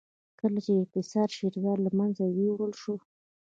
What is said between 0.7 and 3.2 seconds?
اقتصادي شیرازه له منځه یووړل شوه.